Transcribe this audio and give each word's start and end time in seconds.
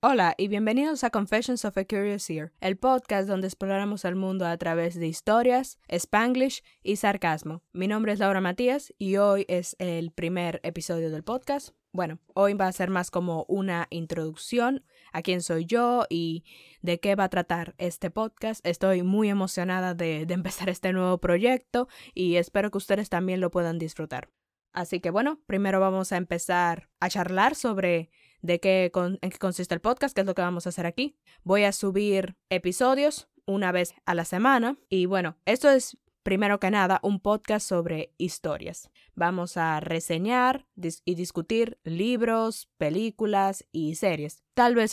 Hola 0.00 0.36
y 0.38 0.46
bienvenidos 0.46 1.02
a 1.02 1.10
Confessions 1.10 1.64
of 1.64 1.76
a 1.76 1.84
Curious 1.84 2.30
Ear, 2.30 2.52
el 2.60 2.76
podcast 2.76 3.28
donde 3.28 3.48
exploramos 3.48 4.04
el 4.04 4.14
mundo 4.14 4.46
a 4.46 4.56
través 4.56 4.94
de 4.94 5.08
historias, 5.08 5.80
spanglish 5.88 6.62
y 6.84 6.94
sarcasmo. 6.94 7.64
Mi 7.72 7.88
nombre 7.88 8.12
es 8.12 8.20
Laura 8.20 8.40
Matías 8.40 8.94
y 8.96 9.16
hoy 9.16 9.44
es 9.48 9.74
el 9.80 10.12
primer 10.12 10.60
episodio 10.62 11.10
del 11.10 11.24
podcast. 11.24 11.70
Bueno, 11.90 12.20
hoy 12.34 12.54
va 12.54 12.68
a 12.68 12.72
ser 12.72 12.90
más 12.90 13.10
como 13.10 13.44
una 13.48 13.88
introducción 13.90 14.84
a 15.12 15.22
quién 15.22 15.42
soy 15.42 15.64
yo 15.64 16.06
y 16.08 16.44
de 16.80 17.00
qué 17.00 17.16
va 17.16 17.24
a 17.24 17.28
tratar 17.28 17.74
este 17.78 18.08
podcast. 18.12 18.64
Estoy 18.64 19.02
muy 19.02 19.28
emocionada 19.28 19.94
de, 19.94 20.26
de 20.26 20.34
empezar 20.34 20.68
este 20.68 20.92
nuevo 20.92 21.18
proyecto 21.18 21.88
y 22.14 22.36
espero 22.36 22.70
que 22.70 22.78
ustedes 22.78 23.08
también 23.08 23.40
lo 23.40 23.50
puedan 23.50 23.80
disfrutar. 23.80 24.30
Así 24.72 25.00
que 25.00 25.10
bueno, 25.10 25.40
primero 25.46 25.80
vamos 25.80 26.12
a 26.12 26.18
empezar 26.18 26.88
a 27.00 27.08
charlar 27.08 27.56
sobre 27.56 28.10
de 28.42 28.60
qué, 28.60 28.90
en 28.94 29.30
qué 29.30 29.38
consiste 29.38 29.74
el 29.74 29.80
podcast, 29.80 30.14
qué 30.14 30.22
es 30.22 30.26
lo 30.26 30.34
que 30.34 30.42
vamos 30.42 30.66
a 30.66 30.70
hacer 30.70 30.86
aquí. 30.86 31.16
Voy 31.42 31.64
a 31.64 31.72
subir 31.72 32.36
episodios 32.50 33.28
una 33.46 33.72
vez 33.72 33.94
a 34.04 34.14
la 34.14 34.24
semana 34.24 34.76
y 34.88 35.06
bueno, 35.06 35.36
esto 35.46 35.70
es 35.70 35.96
primero 36.22 36.60
que 36.60 36.70
nada 36.70 37.00
un 37.02 37.20
podcast 37.20 37.66
sobre 37.66 38.12
historias. 38.18 38.90
Vamos 39.14 39.56
a 39.56 39.80
reseñar 39.80 40.66
y 40.76 41.14
discutir 41.14 41.78
libros, 41.84 42.68
películas 42.76 43.64
y 43.72 43.94
series. 43.94 44.42
Tal 44.54 44.74
vez 44.74 44.92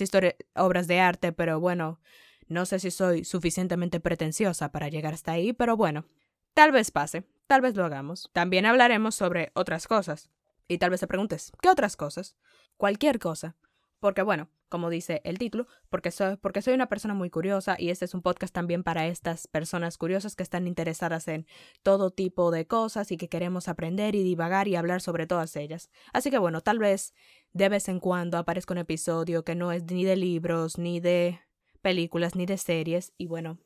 obras 0.56 0.88
de 0.88 1.00
arte, 1.02 1.34
pero 1.34 1.60
bueno, 1.60 2.00
no 2.48 2.66
sé 2.66 2.80
si 2.80 2.90
soy 2.90 3.26
suficientemente 3.26 4.00
pretenciosa 4.00 4.72
para 4.72 4.88
llegar 4.88 5.14
hasta 5.14 5.34
ahí, 5.34 5.52
pero 5.52 5.76
bueno, 5.76 6.06
tal 6.54 6.72
vez 6.72 6.92
pase, 6.92 7.26
tal 7.48 7.62
vez 7.62 7.76
lo 7.76 7.84
hagamos. 7.84 8.30
También 8.34 8.66
hablaremos 8.66 9.16
sobre 9.16 9.52
otras 9.56 9.88
cosas. 9.88 10.30
Y 10.68 10.80
tal 10.80 10.90
vez 10.90 11.02
te 11.02 11.08
preguntes, 11.08 11.52
¿qué 11.62 11.70
otras 11.70 11.96
cosas? 11.96 12.38
Cualquier 12.78 13.20
cosa. 13.20 13.56
Porque 14.00 14.22
bueno, 14.22 14.50
como 14.70 14.90
dice 14.90 15.22
el 15.24 15.38
título, 15.38 15.68
porque 15.90 16.12
soy, 16.12 16.38
porque 16.38 16.62
soy 16.62 16.74
una 16.74 16.90
persona 16.90 17.14
muy 17.14 17.30
curiosa 17.30 17.76
y 17.80 17.90
este 17.90 18.06
es 18.06 18.14
un 18.14 18.22
podcast 18.22 18.54
también 18.54 18.84
para 18.84 19.08
estas 19.08 19.48
personas 19.48 19.98
curiosas 19.98 20.36
que 20.36 20.44
están 20.44 20.68
interesadas 20.68 21.28
en 21.28 21.46
todo 21.84 22.12
tipo 22.12 22.52
de 22.52 22.68
cosas 22.68 23.12
y 23.12 23.18
que 23.18 23.30
queremos 23.30 23.68
aprender 23.68 24.16
y 24.16 24.24
divagar 24.24 24.68
y 24.68 24.76
hablar 24.76 25.02
sobre 25.02 25.28
todas 25.28 25.56
ellas. 25.56 25.90
Así 26.14 26.30
que 26.30 26.38
bueno, 26.38 26.62
tal 26.62 26.80
vez 26.80 27.14
de 27.54 27.70
vez 27.70 27.88
en 27.88 28.00
cuando 28.00 28.38
aparezca 28.38 28.74
un 28.74 28.80
episodio 28.80 29.44
que 29.44 29.56
no 29.56 29.72
es 29.72 29.84
ni 29.86 30.04
de 30.04 30.18
libros, 30.18 30.78
ni 30.78 31.00
de 31.00 31.40
películas, 31.82 32.36
ni 32.36 32.46
de 32.46 32.58
series 32.58 33.14
y 33.18 33.28
bueno, 33.28 33.60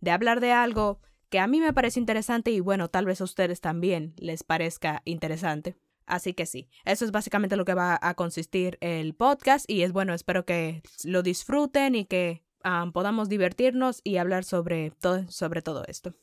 de 0.00 0.10
hablar 0.10 0.40
de 0.40 0.52
algo 0.52 1.00
que 1.28 1.38
a 1.38 1.46
mí 1.48 1.60
me 1.60 1.72
parece 1.72 2.00
interesante 2.00 2.50
y 2.50 2.60
bueno, 2.60 2.88
tal 2.88 3.04
vez 3.04 3.20
a 3.20 3.24
ustedes 3.24 3.60
también 3.60 4.14
les 4.16 4.44
parezca 4.44 5.02
interesante. 5.04 5.76
Así 6.06 6.34
que 6.34 6.46
sí, 6.46 6.68
eso 6.84 7.04
es 7.04 7.10
básicamente 7.10 7.56
lo 7.56 7.64
que 7.64 7.74
va 7.74 7.98
a 8.00 8.14
consistir 8.14 8.78
el 8.80 9.14
podcast 9.14 9.68
y 9.68 9.82
es 9.82 9.92
bueno, 9.92 10.14
espero 10.14 10.44
que 10.44 10.82
lo 11.04 11.22
disfruten 11.22 11.96
y 11.96 12.04
que 12.04 12.44
podamos 12.92 13.28
divertirnos 13.28 14.00
y 14.04 14.16
hablar 14.16 14.44
sobre 14.44 14.92
todo, 14.92 15.28
sobre 15.28 15.62
todo 15.62 15.84
esto. 15.86 16.14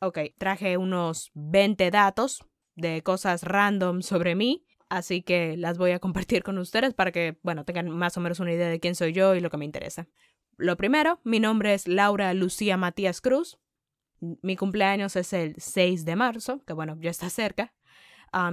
Ok, 0.00 0.18
traje 0.38 0.76
unos 0.76 1.30
20 1.34 1.90
datos 1.90 2.44
de 2.74 3.02
cosas 3.02 3.42
random 3.42 4.02
sobre 4.02 4.34
mí, 4.34 4.64
así 4.88 5.22
que 5.22 5.56
las 5.56 5.78
voy 5.78 5.92
a 5.92 5.98
compartir 6.00 6.42
con 6.42 6.58
ustedes 6.58 6.94
para 6.94 7.12
que, 7.12 7.38
bueno, 7.42 7.64
tengan 7.64 7.88
más 7.90 8.16
o 8.16 8.20
menos 8.20 8.40
una 8.40 8.52
idea 8.52 8.68
de 8.68 8.80
quién 8.80 8.94
soy 8.94 9.12
yo 9.12 9.34
y 9.34 9.40
lo 9.40 9.50
que 9.50 9.58
me 9.58 9.64
interesa. 9.64 10.08
Lo 10.56 10.76
primero, 10.76 11.20
mi 11.24 11.38
nombre 11.38 11.74
es 11.74 11.86
Laura 11.86 12.34
Lucía 12.34 12.76
Matías 12.76 13.20
Cruz. 13.20 13.58
Mi 14.20 14.56
cumpleaños 14.56 15.16
es 15.16 15.32
el 15.32 15.54
6 15.56 16.04
de 16.04 16.16
marzo, 16.16 16.62
que 16.66 16.72
bueno, 16.72 16.98
ya 17.00 17.10
está 17.10 17.30
cerca 17.30 17.72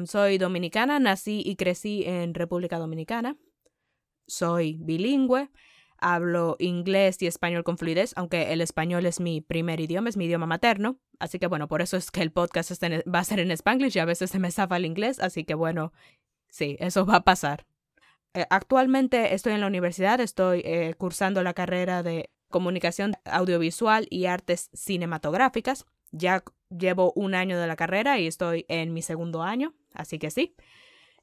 soy 0.06 0.38
dominicana, 0.38 1.00
nací 1.00 1.42
y 1.46 1.56
crecí 1.56 2.04
en 2.06 2.34
República 2.34 2.80
Dominicana. 2.80 3.38
Soy 4.28 4.78
bilingüe, 4.82 5.50
hablo 5.98 6.56
inglés 6.60 7.22
y 7.22 7.28
español 7.28 7.64
con 7.64 7.78
fluidez, 7.78 8.14
aunque 8.16 8.54
el 8.54 8.62
español 8.62 9.06
es 9.06 9.20
mi 9.20 9.42
primer 9.42 9.80
idioma, 9.80 10.10
es 10.10 10.18
mi 10.18 10.26
idioma 10.26 10.46
materno. 10.46 11.00
Así 11.20 11.40
que 11.40 11.48
bueno, 11.48 11.68
por 11.68 11.82
eso 11.82 11.98
es 11.98 12.12
que 12.12 12.22
el 12.22 12.32
podcast 12.32 12.72
va 12.82 13.20
a 13.20 13.24
ser 13.24 13.40
en 13.40 13.52
spanglish 13.52 13.96
y 13.96 14.00
a 14.00 14.06
veces 14.06 14.30
se 14.30 14.40
me 14.40 14.52
zafa 14.52 14.78
el 14.78 14.86
inglés, 14.86 15.20
así 15.20 15.44
que 15.44 15.56
bueno, 15.56 15.92
sí, 16.50 16.78
eso 16.80 17.06
va 17.06 17.18
a 17.18 17.24
pasar. 17.24 17.66
Eh, 18.34 18.46
actualmente 18.50 19.34
estoy 19.34 19.54
en 19.54 19.62
la 19.62 19.68
universidad, 19.68 20.20
estoy 20.20 20.62
eh, 20.66 20.94
cursando 20.98 21.42
la 21.42 21.54
carrera 21.54 22.04
de 22.04 22.30
comunicación 22.50 23.16
audiovisual 23.26 24.08
y 24.10 24.26
artes 24.26 24.70
cinematográficas. 24.74 25.86
Ya 26.12 26.44
llevo 26.70 27.14
un 27.16 27.36
año 27.36 27.60
de 27.60 27.68
la 27.68 27.76
carrera 27.76 28.20
y 28.20 28.28
estoy 28.28 28.66
en 28.68 28.94
mi 28.94 29.02
segundo 29.02 29.44
año, 29.44 29.74
así 29.94 30.20
que 30.20 30.32
sí, 30.32 30.56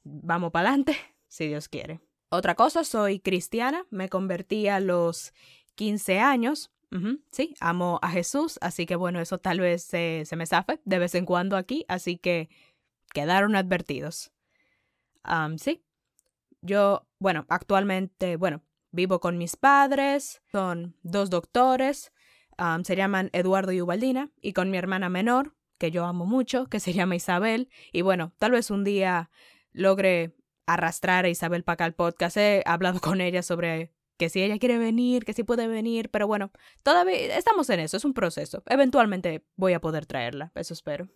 vamos 0.03 0.51
para 0.51 0.69
adelante, 0.69 0.97
si 1.27 1.47
Dios 1.47 1.69
quiere. 1.69 1.99
Otra 2.29 2.55
cosa, 2.55 2.83
soy 2.83 3.19
cristiana, 3.19 3.85
me 3.89 4.09
convertí 4.09 4.67
a 4.67 4.79
los 4.79 5.33
15 5.75 6.19
años. 6.19 6.71
sí, 7.31 7.53
amo 7.59 7.99
a 8.01 8.09
Jesús, 8.09 8.57
así 8.61 8.85
que 8.85 8.95
bueno, 8.95 9.19
eso 9.19 9.37
tal 9.37 9.59
vez 9.59 9.83
se, 9.83 10.23
se 10.25 10.35
me 10.35 10.45
zafe 10.45 10.79
de 10.85 10.99
vez 10.99 11.13
en 11.15 11.25
cuando 11.25 11.57
aquí, 11.57 11.85
así 11.87 12.17
que 12.17 12.49
quedaron 13.13 13.55
advertidos. 13.55 14.31
sí, 15.57 15.83
yo, 16.61 17.07
bueno, 17.19 17.45
actualmente, 17.49 18.37
bueno, 18.37 18.63
vivo 18.91 19.19
con 19.19 19.37
mis 19.37 19.55
padres, 19.55 20.41
son 20.51 20.95
dos 21.03 21.29
doctores, 21.29 22.11
se 22.83 22.95
llaman 22.95 23.29
Eduardo 23.33 23.71
y 23.71 23.81
Ubaldina, 23.81 24.29
y 24.41 24.53
con 24.53 24.71
mi 24.71 24.77
hermana 24.77 25.09
menor, 25.09 25.55
que 25.77 25.91
yo 25.91 26.05
amo 26.05 26.25
mucho, 26.25 26.67
que 26.67 26.79
se 26.79 26.93
llama 26.93 27.15
Isabel. 27.15 27.69
Y 27.91 28.01
bueno, 28.01 28.33
tal 28.39 28.51
vez 28.51 28.71
un 28.71 28.83
día 28.83 29.29
logre 29.71 30.35
arrastrar 30.65 31.25
a 31.25 31.29
Isabel 31.29 31.63
para 31.63 31.73
acá 31.75 31.85
al 31.85 31.93
podcast. 31.93 32.37
He 32.37 32.63
hablado 32.65 32.99
con 32.99 33.21
ella 33.21 33.41
sobre 33.43 33.91
que 34.17 34.29
si 34.29 34.41
ella 34.41 34.57
quiere 34.57 34.77
venir, 34.77 35.25
que 35.25 35.33
si 35.33 35.43
puede 35.43 35.67
venir, 35.67 36.09
pero 36.09 36.27
bueno, 36.27 36.51
todavía 36.83 37.37
estamos 37.37 37.69
en 37.69 37.81
eso, 37.81 37.97
es 37.97 38.05
un 38.05 38.13
proceso. 38.13 38.63
Eventualmente 38.67 39.45
voy 39.55 39.73
a 39.73 39.81
poder 39.81 40.05
traerla, 40.05 40.51
eso 40.55 40.73
espero. 40.73 41.09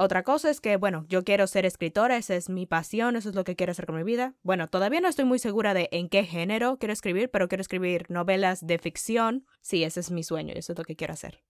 Otra 0.00 0.22
cosa 0.22 0.48
es 0.48 0.60
que, 0.60 0.76
bueno, 0.76 1.06
yo 1.08 1.24
quiero 1.24 1.48
ser 1.48 1.66
escritora, 1.66 2.16
esa 2.16 2.36
es 2.36 2.48
mi 2.48 2.66
pasión, 2.66 3.16
eso 3.16 3.30
es 3.30 3.34
lo 3.34 3.42
que 3.42 3.56
quiero 3.56 3.72
hacer 3.72 3.84
con 3.84 3.96
mi 3.96 4.04
vida. 4.04 4.36
Bueno, 4.44 4.68
todavía 4.68 5.00
no 5.00 5.08
estoy 5.08 5.24
muy 5.24 5.40
segura 5.40 5.74
de 5.74 5.88
en 5.90 6.08
qué 6.08 6.22
género 6.22 6.78
quiero 6.78 6.92
escribir, 6.92 7.32
pero 7.32 7.48
quiero 7.48 7.62
escribir 7.62 8.08
novelas 8.08 8.64
de 8.64 8.78
ficción. 8.78 9.44
Sí, 9.60 9.82
ese 9.82 9.98
es 9.98 10.12
mi 10.12 10.22
sueño, 10.22 10.54
eso 10.54 10.72
es 10.72 10.78
lo 10.78 10.84
que 10.84 10.94
quiero 10.94 11.14
hacer. 11.14 11.42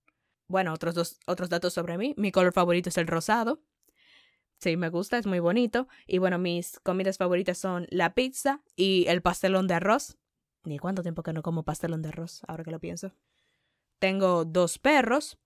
Bueno, 0.49 0.73
otros 0.73 0.95
dos, 0.95 1.21
otros 1.27 1.51
datos 1.51 1.75
sobre 1.75 1.99
mí. 1.99 2.15
Mi 2.17 2.33
color 2.33 2.55
favorito 2.55 2.89
es 2.89 2.97
el 2.97 3.07
rosado. 3.07 3.61
Sí, 4.61 4.79
me 4.79 4.89
gusta, 4.89 5.19
es 5.19 5.27
muy 5.27 5.41
bonito. 5.41 5.87
Y 6.07 6.17
bueno, 6.17 6.39
mis 6.39 6.81
comidas 6.81 7.19
favoritas 7.19 7.59
son 7.59 7.87
la 7.91 8.15
pizza 8.15 8.63
y 8.75 9.05
el 9.09 9.21
pastelón 9.21 9.67
de 9.67 9.75
arroz. 9.75 10.17
Ni 10.65 10.79
cuánto 10.79 11.03
tiempo 11.03 11.23
que 11.23 11.35
no 11.35 11.43
como 11.43 11.65
pastelón 11.65 12.01
de 12.01 12.09
arroz, 12.09 12.41
ahora 12.49 12.65
que 12.65 12.71
lo 12.71 12.81
pienso. 12.81 13.13
Tengo 13.99 14.47
dos 14.47 14.79
perros, 14.79 15.37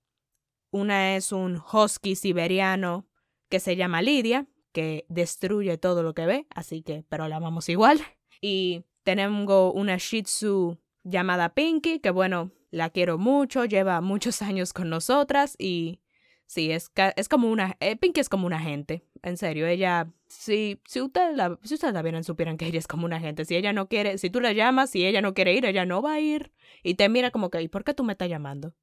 una 0.73 1.15
es 1.15 1.31
un 1.31 1.61
husky 1.71 2.15
siberiano 2.15 3.07
que 3.47 3.59
se 3.59 3.75
llama 3.75 4.01
Lidia, 4.01 4.47
que 4.73 5.05
destruye 5.07 5.77
todo 5.77 6.03
lo 6.03 6.13
que 6.13 6.25
ve, 6.25 6.47
así 6.49 6.81
que, 6.81 7.05
pero 7.07 7.27
la 7.27 7.37
amamos 7.37 7.69
igual. 7.69 8.01
Y 8.45 8.83
tengo 9.03 9.71
una 9.71 9.95
Shih 9.97 10.23
Tzu 10.23 10.77
llamada 11.05 11.53
Pinky, 11.53 11.99
que 11.99 12.09
bueno, 12.09 12.51
la 12.71 12.89
quiero 12.89 13.17
mucho, 13.17 13.63
lleva 13.63 14.01
muchos 14.01 14.41
años 14.41 14.73
con 14.73 14.89
nosotras 14.89 15.55
y 15.57 16.01
sí, 16.45 16.71
es, 16.71 16.91
es 17.15 17.29
como 17.29 17.49
una, 17.49 17.77
eh, 17.79 17.95
Pinky 17.95 18.19
es 18.19 18.27
como 18.27 18.45
una 18.45 18.59
gente, 18.59 19.05
en 19.21 19.37
serio, 19.37 19.65
ella, 19.65 20.11
si, 20.27 20.81
si 20.85 20.99
ustedes 20.99 21.37
la, 21.37 21.57
si 21.63 21.75
ustedes 21.75 21.93
la 21.93 22.01
vieran, 22.01 22.25
supieran 22.25 22.57
que 22.57 22.65
ella 22.65 22.79
es 22.79 22.87
como 22.87 23.05
una 23.05 23.21
gente, 23.21 23.45
si 23.45 23.55
ella 23.55 23.71
no 23.71 23.87
quiere, 23.87 24.17
si 24.17 24.29
tú 24.29 24.41
la 24.41 24.51
llamas, 24.51 24.89
si 24.89 25.05
ella 25.05 25.21
no 25.21 25.33
quiere 25.33 25.53
ir, 25.53 25.63
ella 25.63 25.85
no 25.85 26.01
va 26.01 26.15
a 26.15 26.19
ir 26.19 26.51
y 26.83 26.95
te 26.95 27.07
mira 27.07 27.31
como 27.31 27.49
que, 27.49 27.61
¿y 27.61 27.69
por 27.69 27.85
qué 27.85 27.93
tú 27.93 28.03
me 28.03 28.13
estás 28.13 28.27
llamando? 28.27 28.75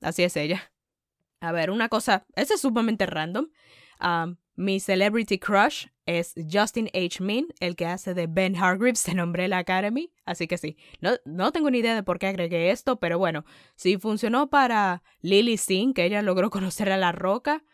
así 0.00 0.22
es 0.22 0.36
ella. 0.36 0.72
A 1.42 1.50
ver, 1.50 1.72
una 1.72 1.88
cosa, 1.88 2.24
ese 2.36 2.54
es 2.54 2.60
sumamente 2.60 3.04
random. 3.04 3.48
mi 4.54 4.78
celebrity 4.78 5.38
crush 5.38 5.88
es 6.06 6.34
Justin 6.50 6.88
H. 6.94 7.20
Min, 7.20 7.48
el 7.58 7.74
que 7.74 7.86
hace 7.86 8.14
de 8.14 8.28
Ben 8.28 8.54
Hargreaves 8.56 9.08
en 9.08 9.18
Umbrella 9.20 9.58
Academy. 9.58 10.12
Así 10.24 10.46
que 10.46 10.56
sí, 10.56 10.76
no, 11.00 11.16
no 11.24 11.50
tengo 11.50 11.68
ni 11.68 11.78
idea 11.78 11.96
de 11.96 12.04
por 12.04 12.20
qué 12.20 12.28
agregué 12.28 12.70
esto, 12.70 13.00
pero 13.00 13.18
bueno, 13.18 13.44
si 13.74 13.98
funcionó 13.98 14.50
para 14.50 15.02
Lily 15.20 15.56
Singh, 15.56 15.94
que 15.94 16.04
ella 16.04 16.22
logró 16.22 16.48
conocer 16.50 16.92
a 16.92 16.96
La 16.96 17.10
Roca, 17.10 17.64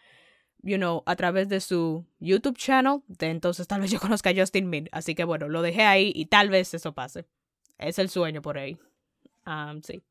you 0.63 0.79
know, 0.79 1.03
a 1.05 1.15
través 1.15 1.51
de 1.51 1.61
su 1.61 2.07
YouTube 2.21 2.57
channel, 2.57 3.03
entonces 3.19 3.67
tal 3.69 3.83
vez 3.83 3.91
yo 3.91 4.01
conozca 4.01 4.31
a 4.31 4.35
Justin 4.35 4.71
Min. 4.71 4.89
Así 4.93 5.15
que 5.15 5.25
bueno, 5.25 5.47
lo 5.47 5.61
dejé 5.61 5.83
ahí 5.83 6.11
y 6.15 6.25
tal 6.27 6.49
vez 6.49 6.73
eso 6.73 6.95
pase. 6.95 7.27
Es 7.77 7.99
el 7.99 8.09
sueño 8.09 8.41
por 8.41 8.57
ahí. 8.57 8.79
sí. 9.83 10.03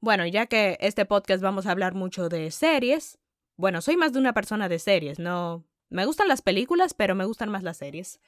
Bueno, 0.00 0.26
ya 0.26 0.46
que 0.46 0.78
este 0.80 1.04
podcast 1.04 1.42
vamos 1.42 1.66
a 1.66 1.72
hablar 1.72 1.94
mucho 1.94 2.30
de 2.30 2.50
series, 2.50 3.18
bueno, 3.56 3.82
soy 3.82 3.98
más 3.98 4.14
de 4.14 4.18
una 4.18 4.32
persona 4.32 4.68
de 4.68 4.78
series, 4.78 5.18
no... 5.18 5.64
Me 5.90 6.06
gustan 6.06 6.28
las 6.28 6.40
películas, 6.40 6.94
pero 6.94 7.16
me 7.16 7.24
gustan 7.24 7.50
más 7.50 7.64
las 7.64 7.76
series. 7.78 8.20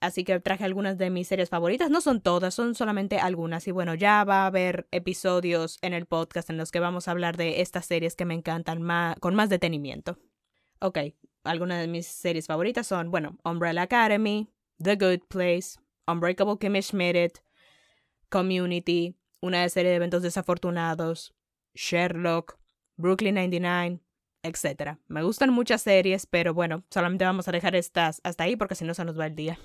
Así 0.00 0.24
que 0.24 0.40
traje 0.40 0.64
algunas 0.64 0.96
de 0.96 1.10
mis 1.10 1.28
series 1.28 1.50
favoritas. 1.50 1.90
No 1.90 2.00
son 2.00 2.22
todas, 2.22 2.54
son 2.54 2.74
solamente 2.74 3.18
algunas. 3.18 3.68
Y 3.68 3.72
bueno, 3.72 3.94
ya 3.94 4.24
va 4.24 4.44
a 4.44 4.46
haber 4.46 4.88
episodios 4.90 5.78
en 5.82 5.92
el 5.92 6.06
podcast 6.06 6.48
en 6.48 6.56
los 6.56 6.70
que 6.70 6.80
vamos 6.80 7.06
a 7.06 7.10
hablar 7.10 7.36
de 7.36 7.60
estas 7.60 7.84
series 7.84 8.16
que 8.16 8.24
me 8.24 8.32
encantan 8.32 8.80
más, 8.80 9.18
con 9.20 9.34
más 9.34 9.50
detenimiento. 9.50 10.18
Ok, 10.80 10.98
algunas 11.44 11.80
de 11.80 11.88
mis 11.88 12.06
series 12.06 12.46
favoritas 12.46 12.86
son, 12.86 13.10
bueno, 13.10 13.36
Umbrella 13.44 13.82
Academy, 13.82 14.48
The 14.82 14.96
Good 14.96 15.26
Place, 15.28 15.78
Unbreakable 16.06 16.56
Kimmy 16.58 16.80
Schmidt, 16.80 17.40
Community, 18.30 19.14
una 19.40 19.68
serie 19.68 19.90
de 19.90 19.96
eventos 19.96 20.22
desafortunados, 20.22 21.34
Sherlock, 21.74 22.58
Brooklyn 22.96 23.34
99, 23.36 24.00
etc. 24.42 24.98
Me 25.06 25.22
gustan 25.22 25.52
muchas 25.52 25.82
series, 25.82 26.26
pero 26.26 26.54
bueno, 26.54 26.84
solamente 26.90 27.24
vamos 27.24 27.48
a 27.48 27.52
dejar 27.52 27.76
estas 27.76 28.20
hasta 28.24 28.44
ahí 28.44 28.56
porque 28.56 28.74
si 28.74 28.84
no 28.84 28.94
se 28.94 29.04
nos 29.04 29.18
va 29.18 29.26
el 29.26 29.34
día. 29.34 29.58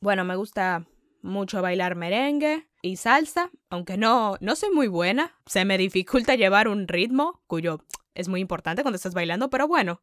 Bueno, 0.00 0.24
me 0.24 0.36
gusta 0.36 0.86
mucho 1.22 1.62
bailar 1.62 1.96
merengue 1.96 2.68
y 2.82 2.96
salsa, 2.96 3.50
aunque 3.70 3.96
no, 3.96 4.36
no 4.40 4.56
soy 4.56 4.70
muy 4.70 4.88
buena. 4.88 5.34
Se 5.46 5.64
me 5.64 5.78
dificulta 5.78 6.34
llevar 6.34 6.68
un 6.68 6.86
ritmo, 6.86 7.42
cuyo 7.46 7.84
es 8.14 8.28
muy 8.28 8.40
importante 8.40 8.82
cuando 8.82 8.96
estás 8.96 9.14
bailando, 9.14 9.50
pero 9.50 9.66
bueno, 9.66 10.02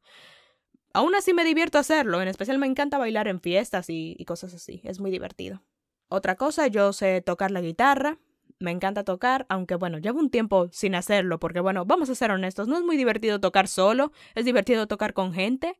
aún 0.93 1.15
así 1.15 1.33
me 1.33 1.43
divierto 1.43 1.77
hacerlo. 1.77 2.21
En 2.21 2.27
especial 2.27 2.57
me 2.57 2.67
encanta 2.67 2.97
bailar 2.97 3.27
en 3.27 3.39
fiestas 3.39 3.89
y, 3.89 4.15
y 4.17 4.25
cosas 4.25 4.53
así. 4.53 4.81
Es 4.83 4.99
muy 4.99 5.11
divertido. 5.11 5.63
Otra 6.07 6.35
cosa, 6.35 6.67
yo 6.67 6.93
sé 6.93 7.21
tocar 7.21 7.51
la 7.51 7.61
guitarra. 7.61 8.17
Me 8.59 8.71
encanta 8.71 9.03
tocar, 9.03 9.45
aunque 9.49 9.75
bueno, 9.75 9.97
llevo 9.97 10.19
un 10.19 10.29
tiempo 10.29 10.69
sin 10.71 10.95
hacerlo, 10.95 11.39
porque 11.39 11.59
bueno, 11.59 11.85
vamos 11.85 12.09
a 12.09 12.15
ser 12.15 12.31
honestos, 12.31 12.67
no 12.67 12.77
es 12.77 12.83
muy 12.83 12.95
divertido 12.95 13.39
tocar 13.39 13.67
solo, 13.67 14.11
es 14.33 14.45
divertido 14.45 14.87
tocar 14.87 15.13
con 15.13 15.33
gente. 15.33 15.79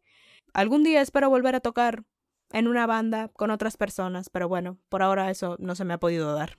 Algún 0.53 0.83
día 0.83 1.01
espero 1.01 1.29
volver 1.29 1.55
a 1.55 1.61
tocar 1.61 2.03
en 2.51 2.67
una 2.67 2.85
banda 2.85 3.29
con 3.29 3.49
otras 3.51 3.77
personas, 3.77 4.29
pero 4.29 4.47
bueno, 4.47 4.77
por 4.89 5.03
ahora 5.03 5.29
eso 5.31 5.55
no 5.59 5.75
se 5.75 5.85
me 5.85 5.93
ha 5.93 5.99
podido 5.99 6.33
dar. 6.33 6.57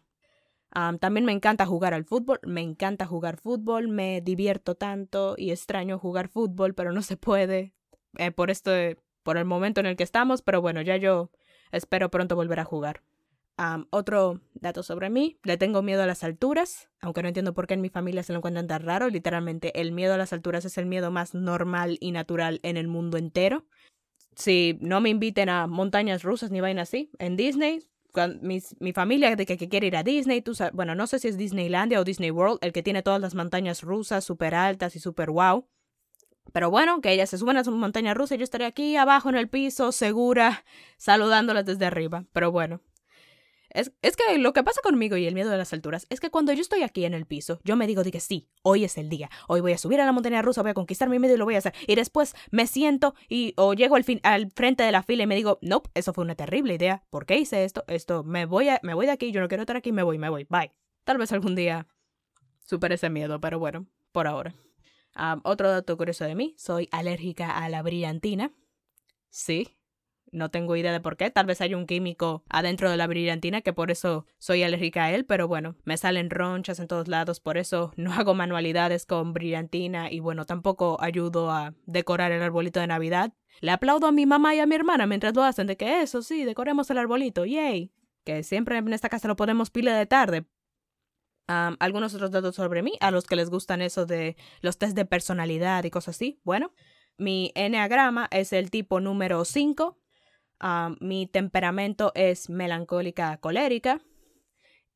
también 1.00 1.24
me 1.24 1.32
encanta 1.32 1.66
jugar 1.66 1.94
al 1.94 2.04
fútbol, 2.04 2.40
me 2.44 2.60
encanta 2.62 3.06
jugar 3.06 3.38
fútbol, 3.38 3.88
me 3.88 4.20
divierto 4.20 4.74
tanto 4.74 5.34
y 5.38 5.50
extraño 5.50 5.98
jugar 5.98 6.28
fútbol, 6.28 6.74
pero 6.74 6.92
no 6.92 7.02
se 7.02 7.16
puede 7.16 7.74
eh, 8.18 8.30
por 8.32 8.50
este, 8.50 8.98
por 9.22 9.36
el 9.36 9.44
momento 9.44 9.80
en 9.80 9.86
el 9.86 9.96
que 9.96 10.04
estamos, 10.04 10.42
pero 10.42 10.60
bueno, 10.60 10.82
ya 10.82 10.96
yo 10.96 11.30
espero 11.72 12.10
pronto 12.10 12.36
volver 12.36 12.60
a 12.60 12.64
jugar. 12.64 13.02
Otro 13.90 14.40
dato 14.54 14.82
sobre 14.82 15.10
mí, 15.10 15.38
le 15.42 15.56
tengo 15.56 15.82
miedo 15.82 16.02
a 16.02 16.06
las 16.06 16.24
alturas, 16.24 16.90
aunque 17.00 17.22
no 17.22 17.28
entiendo 17.28 17.54
por 17.54 17.66
qué 17.66 17.74
en 17.74 17.80
mi 17.80 17.88
familia 17.88 18.22
se 18.22 18.32
lo 18.32 18.38
encuentran 18.38 18.66
tan 18.66 18.82
raro, 18.82 19.08
literalmente 19.08 19.80
el 19.80 19.92
miedo 19.92 20.14
a 20.14 20.18
las 20.18 20.32
alturas 20.32 20.64
es 20.64 20.76
el 20.78 20.86
miedo 20.86 21.10
más 21.10 21.34
normal 21.34 21.96
y 22.00 22.12
natural 22.12 22.60
en 22.62 22.76
el 22.76 22.88
mundo 22.88 23.16
entero 23.16 23.64
si 24.36 24.78
no 24.80 25.00
me 25.00 25.08
inviten 25.08 25.48
a 25.48 25.66
montañas 25.66 26.22
rusas 26.22 26.50
ni 26.50 26.60
vainas 26.60 26.90
así, 26.90 27.10
en 27.18 27.36
Disney, 27.36 27.80
mi, 28.40 28.62
mi, 28.80 28.92
familia 28.92 29.34
de 29.34 29.44
que, 29.44 29.56
quiere 29.68 29.88
ir 29.88 29.96
a 29.96 30.02
Disney, 30.02 30.40
tú 30.40 30.52
bueno, 30.72 30.94
no 30.94 31.06
sé 31.06 31.18
si 31.18 31.28
es 31.28 31.36
Disneylandia 31.36 32.00
o 32.00 32.04
Disney 32.04 32.30
World, 32.30 32.58
el 32.62 32.72
que 32.72 32.82
tiene 32.82 33.02
todas 33.02 33.20
las 33.20 33.34
montañas 33.34 33.82
rusas 33.82 34.24
súper 34.24 34.54
altas 34.54 34.96
y 34.96 35.00
súper 35.00 35.30
wow. 35.30 35.66
Pero 36.52 36.70
bueno, 36.70 37.00
que 37.00 37.12
ellas 37.12 37.28
se 37.30 37.38
suban 37.38 37.56
a 37.56 37.64
su 37.64 37.72
montaña 37.72 38.14
rusa 38.14 38.34
y 38.34 38.38
yo 38.38 38.44
estaré 38.44 38.66
aquí 38.66 38.96
abajo 38.96 39.28
en 39.28 39.34
el 39.34 39.48
piso, 39.48 39.90
segura, 39.90 40.64
saludándolas 40.96 41.66
desde 41.66 41.86
arriba. 41.86 42.24
Pero 42.32 42.52
bueno, 42.52 42.80
es, 43.70 43.90
que 44.16 44.38
lo 44.38 44.52
que 44.52 44.64
pasa 44.64 44.80
conmigo 44.82 45.16
y 45.16 45.26
el 45.26 45.34
miedo 45.34 45.50
de 45.50 45.58
las 45.58 45.72
alturas 45.72 46.06
es 46.10 46.20
que 46.20 46.30
cuando 46.30 46.52
yo 46.52 46.60
estoy 46.60 46.82
aquí 46.82 47.04
en 47.04 47.14
el 47.14 47.26
piso, 47.26 47.60
yo 47.64 47.76
me 47.76 47.86
digo 47.86 48.02
de 48.02 48.10
que 48.10 48.20
sí, 48.20 48.48
hoy 48.62 48.84
es 48.84 48.98
el 48.98 49.08
día, 49.08 49.30
hoy 49.48 49.60
voy 49.60 49.72
a 49.72 49.78
subir 49.78 50.00
a 50.00 50.04
la 50.04 50.12
montaña 50.12 50.42
rusa, 50.42 50.62
voy 50.62 50.72
a 50.72 50.74
conquistar 50.74 51.08
mi 51.08 51.18
medio 51.18 51.34
y 51.36 51.38
lo 51.38 51.44
voy 51.44 51.54
a 51.54 51.58
hacer. 51.58 51.74
Y 51.86 51.94
después 51.94 52.34
me 52.50 52.66
siento 52.66 53.14
y 53.28 53.54
o 53.56 53.74
llego 53.74 53.96
al, 53.96 54.04
fin, 54.04 54.20
al 54.22 54.50
frente 54.50 54.82
de 54.82 54.92
la 54.92 55.02
fila 55.02 55.24
y 55.24 55.26
me 55.26 55.36
digo, 55.36 55.58
no, 55.62 55.76
nope, 55.76 55.90
eso 55.94 56.12
fue 56.12 56.24
una 56.24 56.34
terrible 56.34 56.74
idea. 56.74 57.04
¿Por 57.10 57.26
qué 57.26 57.38
hice 57.38 57.64
esto? 57.64 57.84
Esto, 57.86 58.24
me 58.24 58.46
voy, 58.46 58.68
a, 58.68 58.80
me 58.82 58.94
voy 58.94 59.06
de 59.06 59.12
aquí, 59.12 59.32
yo 59.32 59.40
no 59.40 59.48
quiero 59.48 59.62
estar 59.62 59.76
aquí, 59.76 59.92
me 59.92 60.02
voy, 60.02 60.18
me 60.18 60.28
voy, 60.28 60.46
bye. 60.48 60.72
Tal 61.04 61.18
vez 61.18 61.32
algún 61.32 61.54
día 61.54 61.86
supere 62.64 62.96
ese 62.96 63.10
miedo, 63.10 63.40
pero 63.40 63.58
bueno, 63.58 63.86
por 64.12 64.26
ahora. 64.26 64.54
otro 65.44 65.70
dato 65.70 65.96
curioso 65.96 66.24
de 66.24 66.34
mí, 66.34 66.54
soy 66.58 66.88
alérgica 66.90 67.58
a 67.58 67.68
la 67.68 67.82
brillantina. 67.82 68.52
Sí, 69.28 69.76
no 70.32 70.50
tengo 70.50 70.76
idea 70.76 70.92
de 70.92 71.00
por 71.00 71.16
qué. 71.16 71.30
Tal 71.30 71.46
vez 71.46 71.60
hay 71.60 71.74
un 71.74 71.86
químico 71.86 72.44
adentro 72.48 72.90
de 72.90 72.96
la 72.96 73.06
brillantina 73.06 73.60
que 73.60 73.72
por 73.72 73.90
eso 73.90 74.26
soy 74.38 74.62
alérgica 74.62 75.04
a 75.04 75.12
él, 75.12 75.24
pero 75.24 75.48
bueno, 75.48 75.76
me 75.84 75.96
salen 75.96 76.30
ronchas 76.30 76.78
en 76.78 76.88
todos 76.88 77.08
lados, 77.08 77.40
por 77.40 77.58
eso 77.58 77.92
no 77.96 78.12
hago 78.12 78.34
manualidades 78.34 79.06
con 79.06 79.32
brillantina 79.32 80.10
y 80.10 80.20
bueno, 80.20 80.46
tampoco 80.46 80.98
ayudo 81.00 81.50
a 81.50 81.74
decorar 81.86 82.32
el 82.32 82.42
arbolito 82.42 82.80
de 82.80 82.86
Navidad. 82.86 83.32
Le 83.60 83.70
aplaudo 83.70 84.06
a 84.06 84.12
mi 84.12 84.26
mamá 84.26 84.54
y 84.54 84.60
a 84.60 84.66
mi 84.66 84.74
hermana 84.74 85.06
mientras 85.06 85.34
lo 85.34 85.42
hacen 85.42 85.66
de 85.66 85.76
que 85.76 86.02
eso 86.02 86.22
sí, 86.22 86.44
decoremos 86.44 86.90
el 86.90 86.98
arbolito, 86.98 87.44
yay. 87.44 87.92
Que 88.24 88.42
siempre 88.42 88.76
en 88.76 88.92
esta 88.92 89.08
casa 89.08 89.28
lo 89.28 89.36
ponemos 89.36 89.70
pila 89.70 89.96
de 89.96 90.06
tarde. 90.06 90.46
algunos 91.46 92.12
otros 92.12 92.32
datos 92.32 92.56
sobre 92.56 92.82
mí, 92.82 92.94
a 93.00 93.12
los 93.12 93.24
que 93.26 93.36
les 93.36 93.50
gustan 93.50 93.80
eso 93.80 94.04
de 94.04 94.36
los 94.62 94.78
test 94.78 94.96
de 94.96 95.04
personalidad 95.04 95.84
y 95.84 95.90
cosas 95.90 96.16
así. 96.16 96.40
Bueno, 96.42 96.72
mi 97.18 97.52
enneagrama 97.54 98.28
es 98.30 98.52
el 98.52 98.70
tipo 98.70 99.00
número 99.00 99.44
5, 99.44 99.96
mi 101.00 101.26
temperamento 101.26 102.12
es 102.14 102.48
melancólica 102.50 103.38
colérica. 103.38 104.00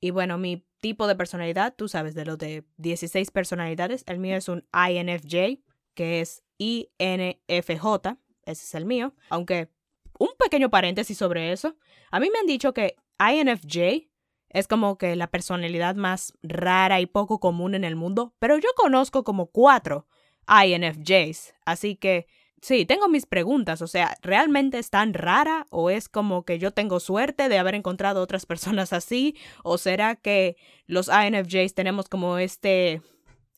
Y 0.01 0.11
bueno, 0.11 0.39
mi 0.39 0.67
tipo 0.81 1.07
de 1.07 1.15
personalidad, 1.15 1.75
tú 1.77 1.89
sabes, 1.89 2.15
de 2.15 2.25
los 2.25 2.39
de 2.39 2.65
16 2.79 3.31
personalidades, 3.31 4.05
el 4.07 4.19
mío 4.19 4.37
es 4.37 4.49
un 4.49 4.67
INFJ, 4.73 5.63
que 5.95 6.21
es 6.21 6.43
INFJ, 6.59 8.17
ese 8.45 8.65
es 8.65 8.75
el 8.75 8.87
mío. 8.87 9.15
Aunque, 9.29 9.71
un 10.19 10.31
pequeño 10.39 10.71
paréntesis 10.71 11.17
sobre 11.17 11.53
eso, 11.53 11.77
a 12.11 12.21
mí 12.21 12.31
me 12.31 12.39
han 12.39 12.47
dicho 12.47 12.73
que 12.73 12.97
INFJ 13.19 14.11
es 14.49 14.67
como 14.67 14.99
que 14.99 15.17
la 15.17 15.31
personalidad 15.31 15.95
más 15.95 16.33
rara 16.43 17.01
y 17.01 17.07
poco 17.07 17.39
común 17.39 17.75
en 17.75 17.85
el 17.85 17.97
mundo, 17.97 18.35
pero 18.39 18.59
yo 18.59 18.69
conozco 18.77 19.23
como 19.23 19.47
cuatro 19.47 20.07
INFJs, 20.49 21.55
así 21.65 21.97
que 21.97 22.27
Sí, 22.61 22.85
tengo 22.85 23.09
mis 23.09 23.25
preguntas, 23.25 23.81
o 23.81 23.87
sea, 23.87 24.19
¿realmente 24.21 24.79
es 24.79 24.91
tan 24.91 25.15
rara 25.15 25.67
o 25.71 25.89
es 25.89 26.11
como 26.11 26.45
que 26.45 26.59
yo 26.59 26.73
tengo 26.73 27.01
suerte 27.01 27.49
de 27.49 27.59
haber 27.59 27.75
encontrado 27.75 28.23
otras 28.23 28.45
personas 28.45 28.93
así? 28.93 29.35
¿O 29.65 29.79
será 29.79 30.15
que 30.17 30.57
los 30.87 31.09
INFJs 31.09 31.75
tenemos 31.75 32.09
como 32.09 32.39
este 32.39 33.03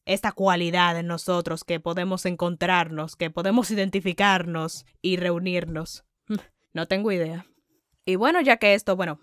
esta 0.04 0.32
cualidad 0.32 0.98
en 0.98 1.06
nosotros 1.06 1.64
que 1.64 1.80
podemos 1.80 2.26
encontrarnos, 2.26 3.16
que 3.16 3.30
podemos 3.30 3.70
identificarnos 3.70 4.86
y 5.00 5.16
reunirnos? 5.16 6.04
No 6.74 6.88
tengo 6.88 7.12
idea. 7.12 7.44
Y 8.06 8.16
bueno, 8.16 8.40
ya 8.40 8.56
que 8.56 8.72
esto, 8.72 8.96
bueno, 8.96 9.20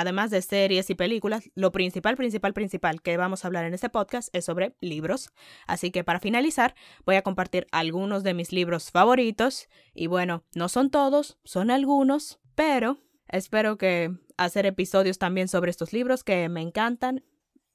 además 0.00 0.30
de 0.30 0.42
series 0.42 0.90
y 0.90 0.94
películas, 0.94 1.50
lo 1.54 1.72
principal, 1.72 2.16
principal, 2.16 2.52
principal 2.52 3.02
que 3.02 3.16
vamos 3.16 3.44
a 3.44 3.48
hablar 3.48 3.64
en 3.64 3.74
este 3.74 3.88
podcast 3.88 4.34
es 4.34 4.44
sobre 4.44 4.74
libros. 4.80 5.30
Así 5.66 5.90
que 5.90 6.04
para 6.04 6.20
finalizar, 6.20 6.74
voy 7.04 7.16
a 7.16 7.22
compartir 7.22 7.66
algunos 7.72 8.22
de 8.22 8.34
mis 8.34 8.52
libros 8.52 8.90
favoritos. 8.90 9.68
Y 9.94 10.06
bueno, 10.06 10.44
no 10.54 10.68
son 10.68 10.90
todos, 10.90 11.38
son 11.44 11.70
algunos, 11.70 12.40
pero 12.54 12.98
espero 13.28 13.76
que 13.78 14.10
hacer 14.36 14.66
episodios 14.66 15.18
también 15.18 15.48
sobre 15.48 15.70
estos 15.70 15.92
libros 15.92 16.24
que 16.24 16.48
me 16.48 16.60
encantan. 16.60 17.24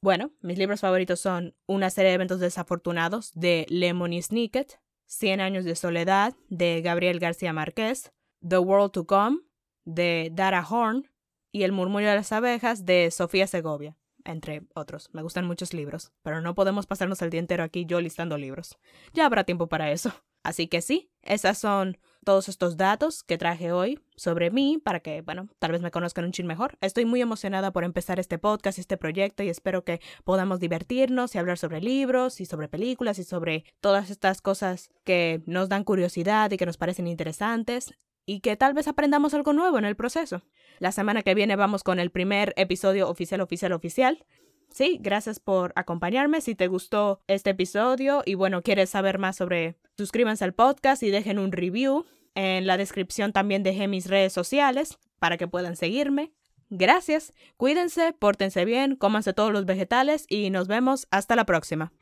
Bueno, 0.02 0.32
mis 0.42 0.58
libros 0.58 0.82
favoritos 0.82 1.20
son 1.20 1.56
Una 1.66 1.90
serie 1.90 2.10
de 2.10 2.16
eventos 2.16 2.40
desafortunados 2.40 3.32
de 3.34 3.66
Lemony 3.70 4.22
Snicket, 4.22 4.80
Cien 5.06 5.40
años 5.40 5.64
de 5.64 5.76
soledad 5.76 6.36
de 6.50 6.82
Gabriel 6.82 7.20
García 7.20 7.54
Márquez, 7.54 8.12
The 8.48 8.58
World 8.58 8.92
to 8.92 9.08
Come 9.08 9.40
de 9.86 10.30
Dara 10.34 10.66
Horn, 10.68 11.10
y 11.58 11.64
El 11.64 11.72
murmullo 11.72 12.08
de 12.08 12.16
las 12.16 12.32
abejas 12.32 12.86
de 12.86 13.10
Sofía 13.10 13.48
Segovia, 13.48 13.98
entre 14.24 14.62
otros. 14.76 15.10
Me 15.12 15.24
gustan 15.24 15.46
muchos 15.46 15.74
libros, 15.74 16.12
pero 16.22 16.40
no 16.40 16.54
podemos 16.54 16.86
pasarnos 16.86 17.22
el 17.24 17.32
día 17.32 17.40
entero 17.40 17.64
aquí 17.64 17.86
yo 17.86 18.00
listando 18.00 18.38
libros. 18.38 18.78
Ya 19.14 19.26
habrá 19.26 19.44
tiempo 19.44 19.68
para 19.68 19.92
eso. 19.92 20.14
Así 20.44 20.68
que 20.68 20.82
sí, 20.82 21.10
esas 21.24 21.58
son 21.58 21.98
todos 22.24 22.48
estos 22.48 22.78
datos 22.78 23.24
que 23.24 23.40
traje 23.40 23.72
hoy 23.72 24.00
sobre 24.16 24.52
mí 24.52 24.80
para 24.82 25.00
que, 25.00 25.22
bueno, 25.22 25.50
tal 25.58 25.72
vez 25.72 25.82
me 25.82 25.90
conozcan 25.90 26.26
un 26.26 26.32
chin 26.32 26.46
mejor. 26.46 26.78
Estoy 26.80 27.06
muy 27.06 27.22
emocionada 27.22 27.72
por 27.72 27.84
empezar 27.84 28.20
este 28.20 28.38
podcast 28.38 28.78
este 28.78 28.98
proyecto 28.98 29.42
y 29.42 29.50
espero 29.50 29.84
que 29.84 30.00
podamos 30.24 30.60
divertirnos 30.60 31.34
y 31.34 31.40
hablar 31.40 31.58
sobre 31.58 31.82
libros 31.82 32.40
y 32.40 32.46
sobre 32.46 32.70
películas 32.70 33.18
y 33.18 33.24
sobre 33.24 33.66
todas 33.82 34.12
estas 34.12 34.42
cosas 34.42 34.90
que 35.04 35.42
nos 35.48 35.70
dan 35.70 35.84
curiosidad 35.84 36.52
y 36.52 36.58
que 36.58 36.68
nos 36.68 36.78
parecen 36.78 37.08
interesantes 37.08 37.96
y 38.28 38.42
que 38.42 38.56
tal 38.58 38.76
vez 38.76 38.88
aprendamos 38.88 39.34
algo 39.34 39.54
nuevo 39.54 39.80
en 39.80 39.86
el 39.86 39.96
proceso. 39.96 40.44
La 40.78 40.92
semana 40.92 41.24
que 41.24 41.34
viene 41.34 41.56
vamos 41.56 41.82
con 41.82 41.98
el 41.98 42.12
primer 42.12 42.54
episodio 42.58 43.10
oficial, 43.10 43.42
oficial, 43.42 43.72
oficial. 43.72 44.26
Sí, 44.70 45.00
gracias 45.02 45.40
por 45.40 45.72
acompañarme. 45.76 46.42
Si 46.42 46.54
te 46.54 46.68
gustó 46.68 47.22
este 47.28 47.52
episodio 47.52 48.22
y 48.26 48.36
bueno, 48.36 48.62
quieres 48.62 48.90
saber 48.92 49.18
más 49.18 49.38
sobre, 49.38 49.78
suscríbanse 49.98 50.44
al 50.44 50.54
podcast 50.54 51.02
y 51.02 51.10
dejen 51.10 51.40
un 51.40 51.54
review. 51.54 52.06
En 52.36 52.68
la 52.68 52.78
descripción 52.78 53.32
también 53.32 53.64
dejé 53.64 53.88
mis 53.88 54.08
redes 54.08 54.34
sociales 54.34 55.00
para 55.20 55.38
que 55.38 55.48
puedan 55.48 55.78
seguirme. 55.78 56.34
Gracias, 56.70 57.34
cuídense, 57.56 58.12
pórtense 58.12 58.66
bien, 58.66 58.98
cómanse 58.98 59.32
todos 59.32 59.54
los 59.54 59.66
vegetales 59.66 60.26
y 60.28 60.50
nos 60.50 60.68
vemos 60.68 61.08
hasta 61.12 61.38
la 61.38 61.46
próxima. 61.46 61.94